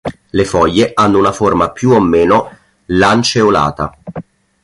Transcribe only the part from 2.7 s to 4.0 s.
lanceolata.